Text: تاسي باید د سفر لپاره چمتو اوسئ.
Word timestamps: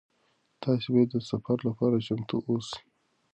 تاسي 0.61 0.87
باید 0.93 1.09
د 1.13 1.17
سفر 1.29 1.57
لپاره 1.67 2.03
چمتو 2.07 2.35
اوسئ. 2.47 2.79